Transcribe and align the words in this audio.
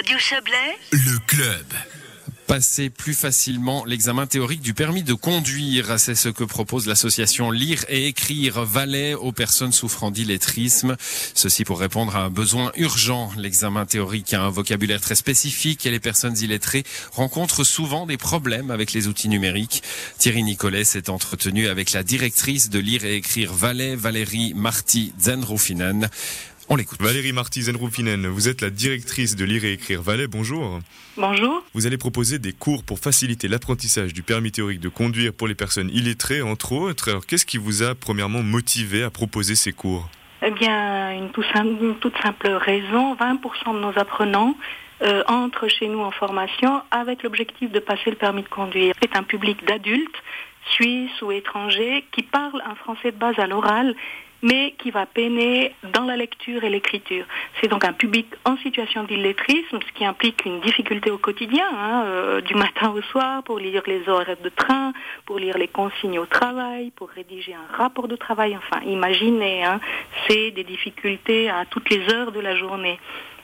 Radio 0.00 0.18
Chablais, 0.18 0.78
le 0.92 1.18
club. 1.26 1.66
Passer 2.46 2.88
plus 2.88 3.12
facilement 3.12 3.84
l'examen 3.84 4.26
théorique 4.26 4.62
du 4.62 4.72
permis 4.72 5.02
de 5.02 5.12
conduire, 5.12 6.00
c'est 6.00 6.14
ce 6.14 6.30
que 6.30 6.42
propose 6.42 6.86
l'association 6.86 7.50
Lire 7.50 7.84
et 7.90 8.06
écrire 8.06 8.64
Valais 8.64 9.12
aux 9.12 9.32
personnes 9.32 9.72
souffrant 9.72 10.10
d'illettrisme. 10.10 10.96
Ceci 11.34 11.64
pour 11.64 11.78
répondre 11.78 12.16
à 12.16 12.20
un 12.20 12.30
besoin 12.30 12.72
urgent. 12.76 13.30
L'examen 13.36 13.84
théorique 13.84 14.32
a 14.32 14.40
un 14.40 14.48
vocabulaire 14.48 15.02
très 15.02 15.16
spécifique 15.16 15.84
et 15.84 15.90
les 15.90 16.00
personnes 16.00 16.38
illettrées 16.38 16.84
rencontrent 17.12 17.62
souvent 17.62 18.06
des 18.06 18.16
problèmes 18.16 18.70
avec 18.70 18.94
les 18.94 19.06
outils 19.06 19.28
numériques. 19.28 19.82
Thierry 20.16 20.42
Nicolet 20.42 20.84
s'est 20.84 21.10
entretenu 21.10 21.68
avec 21.68 21.92
la 21.92 22.02
directrice 22.02 22.70
de 22.70 22.78
Lire 22.78 23.04
et 23.04 23.16
écrire 23.16 23.52
Valais, 23.52 23.96
Valérie 23.96 24.54
Marty 24.54 25.12
Zenrofinen. 25.20 26.08
On 26.72 26.76
l'écoute. 26.76 27.02
Valérie 27.02 27.32
Marty 27.32 27.62
Zenroufinen, 27.62 28.28
vous 28.28 28.48
êtes 28.48 28.60
la 28.60 28.70
directrice 28.70 29.34
de 29.34 29.44
Lire 29.44 29.64
et 29.64 29.72
Écrire 29.72 30.02
Valais. 30.02 30.28
Bonjour. 30.28 30.78
Bonjour. 31.16 31.64
Vous 31.74 31.88
allez 31.88 31.98
proposer 31.98 32.38
des 32.38 32.52
cours 32.52 32.84
pour 32.84 33.00
faciliter 33.00 33.48
l'apprentissage 33.48 34.14
du 34.14 34.22
permis 34.22 34.52
théorique 34.52 34.78
de 34.78 34.88
conduire 34.88 35.32
pour 35.32 35.48
les 35.48 35.56
personnes 35.56 35.90
illettrées, 35.92 36.42
entre 36.42 36.70
autres. 36.70 37.08
Alors, 37.08 37.26
qu'est-ce 37.26 37.44
qui 37.44 37.58
vous 37.58 37.82
a 37.82 37.96
premièrement 37.96 38.44
motivé 38.44 39.02
à 39.02 39.10
proposer 39.10 39.56
ces 39.56 39.72
cours? 39.72 40.08
Eh 40.42 40.52
bien, 40.52 41.10
une, 41.10 41.32
toute 41.98 42.16
simple 42.22 42.46
raison. 42.46 43.16
20% 43.16 43.74
de 43.74 43.80
nos 43.80 43.98
apprenants 43.98 44.54
euh, 45.02 45.24
entrent 45.26 45.66
chez 45.66 45.88
nous 45.88 46.02
en 46.02 46.12
formation 46.12 46.82
avec 46.92 47.24
l'objectif 47.24 47.72
de 47.72 47.80
passer 47.80 48.10
le 48.10 48.16
permis 48.16 48.44
de 48.44 48.48
conduire. 48.48 48.94
C'est 49.02 49.16
un 49.16 49.24
public 49.24 49.66
d'adultes, 49.66 50.22
suisses 50.70 51.20
ou 51.20 51.32
étrangers, 51.32 52.04
qui 52.12 52.22
parlent 52.22 52.62
un 52.64 52.76
français 52.76 53.10
de 53.10 53.16
base 53.16 53.40
à 53.40 53.48
l'oral 53.48 53.96
mais 54.42 54.74
qui 54.78 54.90
va 54.90 55.06
peiner 55.06 55.74
dans 55.92 56.04
la 56.04 56.16
lecture 56.16 56.64
et 56.64 56.70
l'écriture. 56.70 57.24
C'est 57.60 57.68
donc 57.68 57.84
un 57.84 57.92
public 57.92 58.26
en 58.44 58.56
situation 58.58 59.04
d'illettrisme, 59.04 59.78
ce 59.86 59.92
qui 59.92 60.04
implique 60.04 60.44
une 60.44 60.60
difficulté 60.60 61.10
au 61.10 61.18
quotidien, 61.18 61.66
hein, 61.72 62.04
euh, 62.06 62.40
du 62.40 62.54
matin 62.54 62.90
au 62.90 63.02
soir, 63.02 63.42
pour 63.42 63.58
lire 63.58 63.82
les 63.86 64.08
horaires 64.08 64.36
de 64.42 64.48
train, 64.48 64.92
pour 65.26 65.38
lire 65.38 65.58
les 65.58 65.68
consignes 65.68 66.18
au 66.18 66.26
travail, 66.26 66.90
pour 66.92 67.08
rédiger 67.08 67.54
un 67.54 67.76
rapport 67.76 68.08
de 68.08 68.16
travail. 68.16 68.56
Enfin, 68.56 68.82
imaginez, 68.86 69.64
hein, 69.64 69.80
c'est 70.26 70.50
des 70.50 70.64
difficultés 70.64 71.50
à 71.50 71.64
toutes 71.68 71.90
les 71.90 72.12
heures 72.12 72.32
de 72.32 72.40
la 72.40 72.56
journée. 72.56 72.98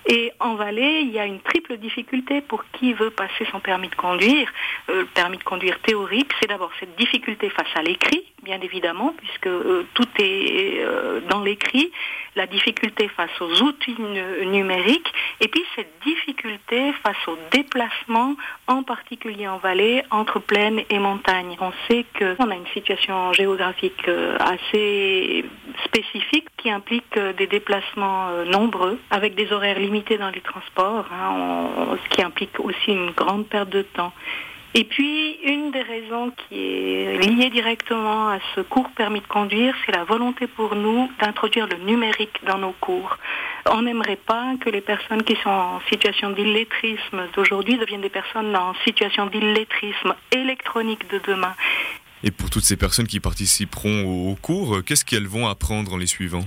Et 0.08 0.32
en 0.38 0.54
Valais, 0.54 1.02
il 1.02 1.10
y 1.10 1.18
a 1.18 1.26
une 1.26 1.40
triple 1.40 1.78
difficulté 1.78 2.40
pour 2.40 2.64
qui 2.70 2.92
veut 2.92 3.10
passer 3.10 3.44
son 3.50 3.58
permis 3.58 3.88
de 3.88 3.94
conduire. 3.96 4.48
Euh, 4.88 5.00
le 5.00 5.06
permis 5.06 5.36
de 5.36 5.42
conduire 5.42 5.80
théorique, 5.80 6.30
c'est 6.40 6.48
d'abord 6.48 6.70
cette 6.78 6.94
difficulté 6.96 7.50
face 7.50 7.66
à 7.74 7.82
l'écrit, 7.82 8.24
bien 8.44 8.60
évidemment, 8.60 9.14
puisque 9.18 9.48
euh, 9.48 9.84
tout 9.94 10.08
est 10.20 10.78
euh, 10.78 11.20
dans 11.28 11.42
l'écrit, 11.42 11.90
la 12.36 12.46
difficulté 12.46 13.08
face 13.08 13.40
aux 13.40 13.62
outils 13.62 13.96
numériques, 14.44 15.12
et 15.40 15.48
puis 15.48 15.64
cette 15.74 15.92
difficulté 16.04 16.92
face 17.02 17.26
aux 17.26 17.38
déplacements, 17.50 18.36
en 18.68 18.84
particulier 18.84 19.48
en 19.48 19.58
vallée, 19.58 20.04
entre 20.12 20.38
plaine 20.38 20.82
et 20.88 20.98
montagne. 21.00 21.56
On 21.60 21.72
sait 21.88 22.04
qu'on 22.16 22.50
a 22.50 22.54
une 22.54 22.66
situation 22.74 23.32
géographique 23.32 24.08
assez 24.38 25.44
spécifique 25.84 26.45
qui 26.56 26.70
implique 26.70 27.18
des 27.38 27.46
déplacements 27.46 28.28
nombreux, 28.46 28.98
avec 29.10 29.34
des 29.34 29.52
horaires 29.52 29.78
limités 29.78 30.18
dans 30.18 30.30
les 30.30 30.40
transports, 30.40 31.06
hein, 31.12 31.68
ce 32.02 32.08
qui 32.14 32.22
implique 32.22 32.58
aussi 32.60 32.92
une 32.92 33.10
grande 33.10 33.46
perte 33.46 33.68
de 33.68 33.82
temps. 33.82 34.12
Et 34.78 34.84
puis, 34.84 35.38
une 35.42 35.70
des 35.70 35.80
raisons 35.80 36.32
qui 36.36 36.58
est 36.58 37.16
liée 37.16 37.48
directement 37.48 38.28
à 38.28 38.38
ce 38.54 38.60
cours 38.60 38.90
permis 38.90 39.20
de 39.20 39.26
conduire, 39.26 39.74
c'est 39.86 39.92
la 39.92 40.04
volonté 40.04 40.46
pour 40.46 40.74
nous 40.74 41.10
d'introduire 41.18 41.66
le 41.66 41.78
numérique 41.78 42.44
dans 42.44 42.58
nos 42.58 42.72
cours. 42.72 43.16
On 43.70 43.80
n'aimerait 43.80 44.16
pas 44.16 44.52
que 44.60 44.68
les 44.68 44.82
personnes 44.82 45.22
qui 45.22 45.34
sont 45.36 45.48
en 45.48 45.80
situation 45.88 46.28
d'illettrisme 46.28 47.22
d'aujourd'hui 47.34 47.78
deviennent 47.78 48.02
des 48.02 48.10
personnes 48.10 48.54
en 48.54 48.74
situation 48.84 49.24
d'illettrisme 49.24 50.14
électronique 50.32 51.08
de 51.10 51.22
demain. 51.26 51.54
Et 52.24 52.30
pour 52.30 52.50
toutes 52.50 52.64
ces 52.64 52.76
personnes 52.76 53.06
qui 53.06 53.20
participeront 53.20 54.30
au 54.30 54.34
cours, 54.36 54.82
qu'est-ce 54.84 55.04
qu'elles 55.04 55.28
vont 55.28 55.46
apprendre 55.46 55.92
en 55.92 55.96
les 55.96 56.06
suivant 56.06 56.44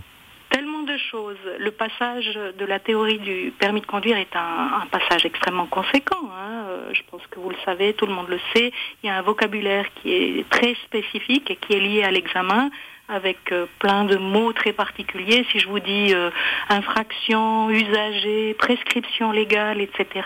choses. 1.12 1.38
Le 1.60 1.72
passage 1.72 2.34
de 2.58 2.66
la 2.66 2.80
théorie 2.80 3.20
du 3.20 3.52
permis 3.58 3.82
de 3.82 3.86
conduire 3.86 4.18
est 4.18 4.36
un, 4.36 4.86
passage 4.92 5.26
extrêmement 5.26 5.68
conséquent. 5.68 6.30
Hein. 6.34 6.66
Euh, 6.70 6.90
je 6.94 7.02
pense 7.10 7.22
que 7.30 7.40
vous 7.40 7.50
le 7.50 7.56
savez, 7.66 7.94
tout 7.94 8.06
le 8.06 8.14
monde 8.14 8.30
le 8.30 8.40
sait. 8.54 8.72
Il 9.04 9.08
y 9.08 9.10
a 9.10 9.18
un 9.18 9.22
vocabulaire 9.22 9.86
qui 9.96 10.12
est 10.14 10.50
très 10.50 10.76
spécifique 10.86 11.50
et 11.52 11.56
qui 11.56 11.74
est 11.74 11.80
lié 11.80 12.04
à 12.04 12.12
l'examen 12.12 12.70
avec 13.08 13.52
euh, 13.52 13.66
plein 13.80 14.06
de 14.06 14.18
mots 14.18 14.54
très 14.54 14.74
particuliers. 14.74 15.46
Si 15.52 15.60
je 15.60 15.68
vous 15.68 15.80
dis 15.80 16.14
euh, 16.14 16.30
infraction, 16.70 17.70
usager, 17.70 18.54
prescription 18.56 19.32
légale, 19.32 19.82
etc., 19.82 20.26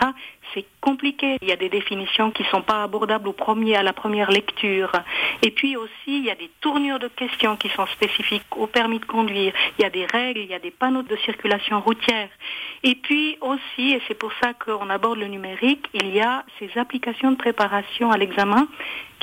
c'est 0.52 0.64
compliqué. 0.80 1.38
Il 1.42 1.48
y 1.48 1.52
a 1.52 1.56
des 1.56 1.68
définitions 1.68 2.30
qui 2.30 2.42
ne 2.42 2.48
sont 2.48 2.62
pas 2.62 2.82
abordables 2.82 3.28
au 3.28 3.32
premier, 3.32 3.76
à 3.76 3.82
la 3.82 3.92
première 3.92 4.30
lecture. 4.30 4.92
Et 5.42 5.50
puis 5.50 5.76
aussi, 5.76 5.92
il 6.06 6.24
y 6.24 6.30
a 6.30 6.34
des 6.34 6.50
tournures 6.60 6.98
de 6.98 7.08
questions 7.08 7.56
qui 7.56 7.68
sont 7.70 7.86
spécifiques 7.86 8.44
au 8.56 8.66
permis 8.66 8.98
de 8.98 9.04
conduire. 9.04 9.52
Il 9.78 9.82
y 9.82 9.84
a 9.84 9.90
des 9.90 10.06
règles, 10.06 10.40
il 10.40 10.50
y 10.50 10.54
a 10.54 10.58
des 10.58 10.70
panneaux 10.70 11.02
de 11.02 11.16
circulation 11.16 11.80
routière. 11.80 12.28
Et 12.82 12.94
puis 12.96 13.38
aussi, 13.40 13.92
et 13.92 14.02
c'est 14.06 14.18
pour 14.18 14.32
ça 14.42 14.52
qu'on 14.54 14.90
aborde 14.90 15.18
le 15.18 15.26
numérique, 15.26 15.88
il 15.94 16.14
y 16.14 16.20
a 16.20 16.44
ces 16.58 16.70
applications 16.78 17.30
de 17.32 17.36
préparation 17.36 18.10
à 18.10 18.18
l'examen 18.18 18.66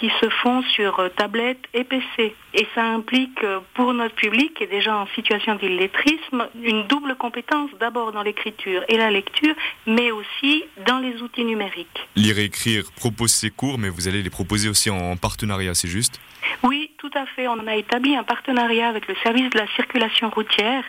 qui 0.02 0.10
se 0.20 0.30
font 0.30 0.64
sur 0.64 1.00
euh, 1.00 1.10
tablette 1.10 1.64
et 1.76 1.84
PC. 1.84 2.36
Et 2.56 2.68
ça 2.74 2.84
implique 2.84 3.44
euh, 3.44 3.60
pour 3.76 3.94
notre 3.94 4.16
public, 4.16 4.56
qui 4.56 4.64
est 4.64 4.68
déjà 4.68 4.98
en 4.98 5.06
situation 5.16 5.56
d'illettrisme, 5.56 6.48
une 6.64 6.88
double 6.88 7.16
compétence, 7.16 7.70
d'abord 7.80 8.12
dans 8.12 8.24
l'écriture 8.24 8.84
et 8.88 8.98
la 8.98 9.12
lecture, 9.12 9.54
mais 9.86 10.10
aussi 10.12 10.64
dans 10.88 10.98
les 10.98 11.11
outils 11.20 11.44
numériques. 11.44 11.88
Lire 12.16 12.38
et 12.40 12.46
écrire 12.46 12.92
propose 12.96 13.32
ces 13.32 13.50
cours, 13.50 13.78
mais 13.78 13.90
vous 13.90 14.08
allez 14.08 14.22
les 14.22 14.30
proposer 14.30 14.70
aussi 14.70 14.90
en 14.90 15.16
partenariat, 15.18 15.74
c'est 15.74 15.88
juste? 15.88 16.20
Oui, 16.64 16.91
tout 17.02 17.10
à 17.16 17.26
fait. 17.26 17.48
On 17.48 17.66
a 17.66 17.76
établi 17.76 18.16
un 18.16 18.24
partenariat 18.24 18.88
avec 18.88 19.08
le 19.08 19.16
service 19.24 19.50
de 19.50 19.58
la 19.58 19.66
circulation 19.76 20.30
routière, 20.30 20.84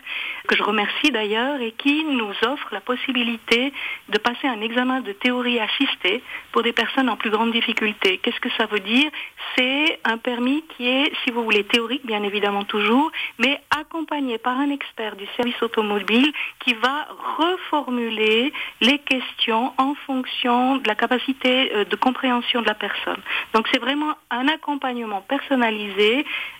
que 0.47 0.55
je 0.55 0.61
remercie 0.61 1.09
d'ailleurs, 1.09 1.59
et 1.59 1.71
qui 1.71 2.03
nous 2.03 2.35
offre 2.45 2.67
la 2.71 2.81
possibilité 2.81 3.73
de 4.09 4.17
passer 4.19 4.47
un 4.47 4.61
examen 4.61 5.01
de 5.01 5.11
théorie 5.11 5.59
assistée 5.59 6.21
pour 6.51 6.61
des 6.61 6.71
personnes 6.71 7.09
en 7.09 7.17
plus 7.17 7.31
grande 7.31 7.51
difficulté. 7.51 8.19
Qu'est-ce 8.19 8.39
que 8.39 8.51
ça 8.57 8.67
veut 8.67 8.81
dire? 8.81 9.09
C'est 9.57 9.99
un 10.03 10.19
permis 10.19 10.63
qui 10.77 10.87
est, 10.87 11.11
si 11.23 11.31
vous 11.31 11.43
voulez, 11.43 11.63
théorique, 11.63 12.05
bien 12.05 12.21
évidemment 12.21 12.63
toujours, 12.63 13.11
mais 13.39 13.59
accompagné 13.71 14.37
par 14.37 14.59
un 14.59 14.69
expert 14.69 15.15
du 15.15 15.25
service 15.35 15.59
automobile 15.63 16.31
qui 16.59 16.75
va 16.75 17.07
reformuler 17.39 18.53
les 18.81 18.99
questions 18.99 19.73
en 19.79 19.95
fonction 20.05 20.77
de 20.77 20.87
la 20.87 20.93
capacité 20.93 21.71
euh, 21.73 21.85
de 21.85 21.95
compréhension 21.95 22.61
de 22.61 22.67
la 22.67 22.75
personne. 22.75 23.21
Donc 23.55 23.67
c'est 23.71 23.79
vraiment 23.79 24.13
un 24.29 24.47
accompagnement 24.47 25.21
personnalisé 25.21 26.02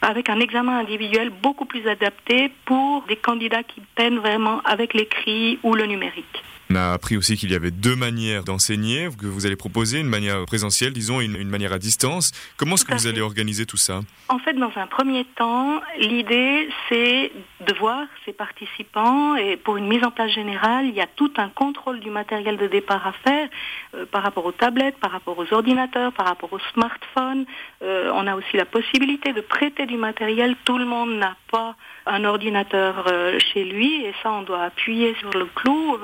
avec 0.01 0.29
un 0.29 0.39
examen 0.39 0.79
individuel 0.79 1.31
beaucoup 1.41 1.65
plus 1.65 1.87
adapté 1.87 2.51
pour 2.65 3.03
des 3.07 3.15
candidats 3.15 3.63
qui 3.63 3.81
peinent 3.95 4.19
vraiment 4.19 4.61
avec 4.61 4.93
l'écrit 4.93 5.59
ou 5.63 5.73
le 5.75 5.85
numérique. 5.85 6.43
On 6.69 6.75
a 6.75 6.93
appris 6.93 7.17
aussi 7.17 7.37
qu'il 7.37 7.51
y 7.51 7.55
avait 7.55 7.71
deux 7.71 7.95
manières 7.95 8.43
d'enseigner 8.43 9.07
que 9.19 9.27
vous 9.27 9.45
allez 9.45 9.55
proposer, 9.55 9.99
une 9.99 10.07
manière 10.07 10.43
présentielle, 10.45 10.91
disons, 10.91 11.21
et 11.21 11.25
une, 11.25 11.49
manière 11.49 11.71
à 11.73 11.77
distance. 11.77 12.31
Comment 12.57 12.75
est-ce 12.75 12.85
que 12.85 12.93
vous 12.93 13.05
allez 13.05 13.21
organiser 13.21 13.65
tout 13.65 13.77
ça? 13.77 13.99
En 14.29 14.39
fait, 14.39 14.53
dans 14.53 14.71
un 14.75 14.87
premier 14.87 15.25
temps, 15.37 15.81
l'idée, 15.99 16.67
c'est 16.89 17.31
de 17.63 17.73
voir 17.73 18.05
ces 18.25 18.33
participants 18.33 19.35
et 19.35 19.57
pour 19.57 19.77
une 19.77 19.87
mise 19.87 20.03
en 20.03 20.11
place 20.11 20.31
générale, 20.31 20.85
il 20.85 20.93
y 20.93 21.01
a 21.01 21.07
tout 21.07 21.31
un 21.37 21.49
contrôle 21.49 21.99
du 21.99 22.09
matériel 22.09 22.57
de 22.57 22.67
départ 22.67 23.05
à 23.07 23.11
faire 23.11 23.49
euh, 23.95 24.05
par 24.05 24.23
rapport 24.23 24.45
aux 24.45 24.51
tablettes, 24.51 24.97
par 24.99 25.11
rapport 25.11 25.37
aux 25.37 25.53
ordinateurs, 25.53 26.11
par 26.13 26.27
rapport 26.27 26.51
aux 26.53 26.59
smartphones. 26.73 27.45
Euh, 27.81 28.11
on 28.13 28.27
a 28.27 28.35
aussi 28.35 28.57
la 28.57 28.65
possibilité 28.65 29.33
de 29.33 29.41
prêter 29.41 29.85
du 29.85 29.97
matériel. 29.97 30.55
Tout 30.65 30.77
le 30.77 30.85
monde 30.85 31.13
n'a 31.15 31.35
pas 31.51 31.75
un 32.05 32.23
ordinateur 32.25 33.05
euh, 33.07 33.39
chez 33.39 33.63
lui 33.63 34.05
et 34.05 34.13
ça, 34.21 34.31
on 34.31 34.43
doit 34.43 34.63
appuyer 34.63 35.15
sur 35.15 35.31
le 35.31 35.45
clou 35.45 35.97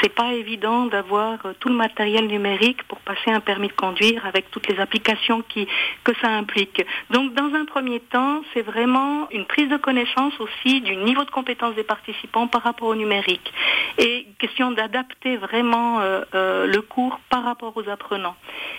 c'est 0.00 0.14
pas 0.14 0.32
évident 0.32 0.86
d'avoir 0.86 1.38
tout 1.60 1.68
le 1.68 1.74
matériel 1.74 2.26
numérique 2.26 2.82
pour 2.84 2.98
passer 3.00 3.30
un 3.30 3.40
permis 3.40 3.68
de 3.68 3.72
conduire 3.72 4.24
avec 4.26 4.50
toutes 4.50 4.68
les 4.68 4.78
applications 4.80 5.42
qui, 5.42 5.66
que 6.04 6.12
ça 6.20 6.28
implique. 6.28 6.84
Donc, 7.10 7.34
dans 7.34 7.54
un 7.54 7.64
premier 7.64 8.00
temps, 8.00 8.42
c'est 8.54 8.62
vraiment 8.62 9.28
une 9.30 9.44
prise 9.44 9.68
de 9.68 9.76
connaissance 9.76 10.35
aussi 10.40 10.80
du 10.80 10.96
niveau 10.96 11.24
de 11.24 11.30
compétence 11.30 11.74
des 11.74 11.84
participants 11.84 12.46
par 12.46 12.62
rapport 12.62 12.88
au 12.88 12.94
numérique. 12.94 13.52
Et 13.98 14.26
question 14.38 14.72
d'adapter 14.72 15.36
vraiment 15.36 16.00
euh, 16.00 16.22
euh, 16.34 16.66
le 16.66 16.82
cours 16.82 17.18
par 17.30 17.44
rapport 17.44 17.76
aux 17.76 17.88
apprenants. 17.88 18.36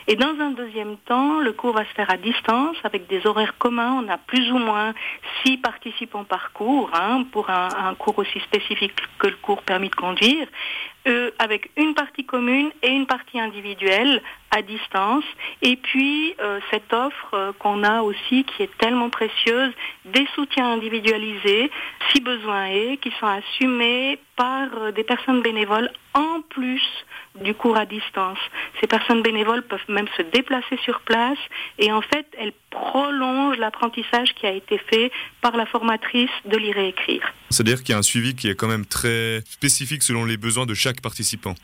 Et 0.08 0.16
dans 0.16 0.40
un 0.40 0.52
deuxième 0.52 0.98
temps, 0.98 1.40
le 1.40 1.54
cours 1.54 1.74
va 1.74 1.84
se 1.86 1.94
faire 1.94 2.10
à 2.10 2.18
distance 2.18 2.78
avec 2.84 3.08
des 3.08 3.26
horaires 3.26 3.58
communs. 3.58 4.04
On 4.04 4.10
a 4.10 4.18
plus 4.18 4.52
ou 4.52 4.58
moins 4.58 4.94
six 5.44 5.58
participants 5.58 6.24
par 6.24 6.54
cours 6.54 6.90
hein, 6.94 7.26
pour 7.32 7.50
un, 7.50 7.94
cours 7.96 8.20
aussi 8.20 8.40
spécifique 8.42 8.94
que 9.20 9.28
le 9.28 9.36
cours 9.42 9.62
permis 9.64 9.90
de 9.90 9.96
conduire. 9.96 10.48
Euh, 11.08 11.32
avec 11.40 11.72
une 11.78 11.94
partie 11.94 12.26
commune 12.26 12.70
et 12.84 12.90
une 12.90 13.06
partie 13.06 13.40
individuelle 13.40 14.22
à 14.52 14.62
distance. 14.62 15.24
Et 15.62 15.76
puis 15.76 16.36
euh, 16.40 16.60
cette 16.72 16.92
offre 16.94 17.34
euh, 17.34 17.52
qu'on 17.60 17.84
a 17.84 18.02
aussi 18.02 18.44
qui 18.44 18.64
est 18.64 18.78
tellement 18.78 19.10
précieuse, 19.10 19.74
des 20.06 20.28
soutiens 20.36 20.74
individualisés, 20.74 21.70
si 22.12 22.22
besoin 22.22 22.68
est, 22.68 22.98
qui 22.98 23.12
sont 23.20 23.28
assumés 23.28 24.20
par 24.36 24.68
euh, 24.78 24.92
des 24.92 25.04
personnes 25.04 25.42
bénévoles 25.42 25.92
en 26.14 26.42
plus 26.50 26.82
du 27.44 27.54
cours 27.54 27.78
à 27.78 27.86
distance. 27.86 28.40
Ces 28.80 28.88
personnes 28.88 29.22
bénévoles 29.22 29.64
peuvent 29.64 29.80
même 29.90 30.08
se 30.16 30.22
déplacer 30.24 30.78
sur 30.84 31.02
place 31.02 31.38
et 31.78 31.92
en 31.92 32.02
fait 32.02 32.28
elles 32.40 32.54
prolongent 32.70 33.58
l'apprentissage 33.58 34.34
qui 34.34 34.46
a 34.46 34.52
été 34.52 34.78
fait 34.78 35.12
par 35.42 35.56
la 35.56 35.66
formatrice 35.66 36.32
de 36.46 36.58
lire 36.58 36.78
et 36.78 36.90
écrire. 36.90 37.34
C'est-à-dire 37.50 37.84
qu'il 37.84 37.94
y 37.94 37.96
a 37.96 37.98
un 37.98 38.04
suivi 38.04 38.36
qui 38.36 38.48
est 38.50 38.56
quand 38.56 38.68
même 38.68 38.86
très 38.86 39.42
spécifique 39.46 40.04
selon 40.04 40.26
les 40.26 40.38
besoins 40.38 40.66
de 40.66 40.74
chaque 40.74 41.02
participant? 41.02 41.56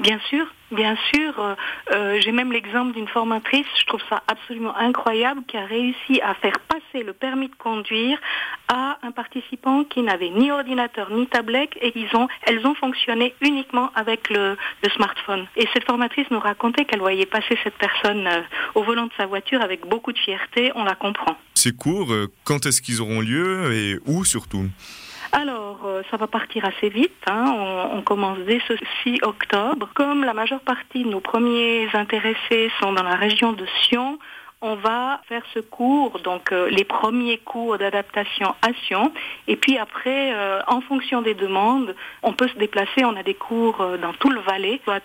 Bien 0.00 0.18
sûr, 0.28 0.46
bien 0.74 0.96
sûr. 1.12 1.38
Euh, 1.38 1.54
euh, 1.92 2.20
J'ai 2.20 2.32
même 2.32 2.52
l'exemple 2.52 2.92
d'une 2.92 3.08
formatrice, 3.08 3.66
je 3.78 3.86
trouve 3.86 4.02
ça 4.08 4.22
absolument 4.28 4.76
incroyable, 4.76 5.42
qui 5.46 5.56
a 5.56 5.64
réussi 5.64 6.20
à 6.22 6.34
faire 6.34 6.58
passer 6.60 7.04
le 7.04 7.12
permis 7.12 7.48
de 7.48 7.54
conduire 7.54 8.18
à 8.68 8.98
un 9.02 9.12
participant 9.12 9.84
qui 9.84 10.02
n'avait 10.02 10.30
ni 10.30 10.50
ordinateur 10.50 11.10
ni 11.10 11.26
tablette 11.26 11.70
et 11.80 11.92
ils 11.96 12.14
ont, 12.16 12.28
elles 12.42 12.66
ont 12.66 12.74
fonctionné 12.74 13.34
uniquement 13.40 13.90
avec 13.94 14.30
le, 14.30 14.56
smartphone. 14.94 15.46
Et 15.56 15.66
cette 15.72 15.84
formatrice 15.84 16.30
nous 16.30 16.38
racontait 16.38 16.84
qu'elle 16.84 17.00
voyait 17.00 17.26
passer 17.26 17.58
cette 17.64 17.74
personne 17.74 18.26
euh, 18.26 18.42
au 18.74 18.82
volant 18.82 19.06
de 19.06 19.12
sa 19.16 19.26
voiture 19.26 19.62
avec 19.62 19.86
beaucoup 19.86 20.12
de 20.12 20.18
fierté, 20.18 20.70
on 20.74 20.84
la 20.84 20.94
comprend. 20.94 21.36
Ces 21.54 21.72
cours, 21.72 22.12
quand 22.44 22.66
est-ce 22.66 22.82
qu'ils 22.82 23.00
auront 23.00 23.20
lieu 23.20 23.72
et 23.72 23.98
où 24.06 24.24
surtout? 24.24 24.66
Alors, 25.36 25.80
euh, 25.84 26.02
ça 26.12 26.16
va 26.16 26.28
partir 26.28 26.64
assez 26.64 26.88
vite. 26.88 27.10
hein. 27.26 27.44
On, 27.92 27.98
on 27.98 28.02
commence 28.02 28.38
dès 28.46 28.60
ce 28.68 28.74
6 29.02 29.18
octobre. 29.22 29.88
Comme 29.94 30.22
la 30.22 30.32
majeure 30.32 30.60
partie 30.60 31.02
de 31.02 31.08
nos 31.08 31.18
premiers 31.18 31.88
intéressés 31.92 32.70
sont 32.80 32.92
dans 32.92 33.02
la 33.02 33.16
région 33.16 33.52
de 33.52 33.66
Sion, 33.82 34.20
on 34.64 34.76
va 34.76 35.20
faire 35.28 35.42
ce 35.52 35.60
cours, 35.60 36.20
donc 36.20 36.50
euh, 36.50 36.70
les 36.70 36.84
premiers 36.84 37.36
cours 37.36 37.76
d'adaptation 37.76 38.54
à 38.62 38.72
Sion. 38.86 39.12
Et 39.46 39.56
puis 39.56 39.76
après, 39.76 40.32
euh, 40.32 40.60
en 40.66 40.80
fonction 40.80 41.20
des 41.20 41.34
demandes, 41.34 41.94
on 42.22 42.32
peut 42.32 42.48
se 42.48 42.56
déplacer. 42.56 43.04
On 43.04 43.14
a 43.14 43.22
des 43.22 43.34
cours 43.34 43.82
euh, 43.82 43.98
dans 43.98 44.14
tout 44.14 44.30
le 44.30 44.40
Valais, 44.40 44.80
soit 44.84 45.02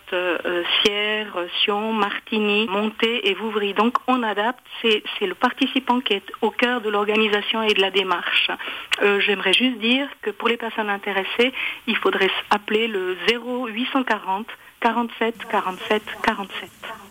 Sierre, 0.82 1.38
Sion, 1.62 1.92
Martigny, 1.92 2.68
Monté 2.68 3.30
et 3.30 3.34
Vouvry. 3.34 3.74
Donc 3.74 3.98
on 4.08 4.24
adapte. 4.24 4.64
C'est 4.82 5.28
le 5.28 5.36
participant 5.36 6.00
qui 6.00 6.14
est 6.14 6.32
au 6.42 6.52
cœur 6.52 6.80
de 6.80 6.90
l'organisation 6.90 7.62
et 7.62 7.74
de 7.74 7.82
la 7.82 7.92
démarche. 7.92 8.50
J'aimerais 9.20 9.54
juste 9.54 9.78
dire 9.80 10.08
que 10.22 10.30
pour 10.30 10.48
les 10.48 10.58
personnes 10.58 10.90
intéressées, 10.90 11.54
il 11.88 11.98
faudrait 11.98 12.32
appeler 12.50 12.88
le 12.88 13.18
0840 13.28 14.48
47 14.80 15.36
47 15.50 16.04
47. 16.24 17.09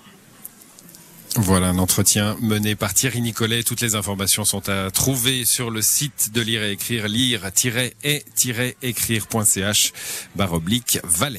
Voilà 1.40 1.68
un 1.68 1.78
entretien 1.78 2.36
mené 2.40 2.74
par 2.74 2.94
Thierry 2.94 3.20
Nicolet. 3.20 3.62
Toutes 3.62 3.80
les 3.80 3.94
informations 3.94 4.44
sont 4.44 4.68
à 4.68 4.90
trouver 4.90 5.44
sur 5.44 5.70
le 5.70 5.82
site 5.82 6.32
de 6.34 6.40
lire 6.40 6.64
et 6.64 6.72
écrire, 6.72 7.06
lire-et-écrire.ch, 7.06 9.92
barre 10.34 10.52
oblique. 10.52 10.98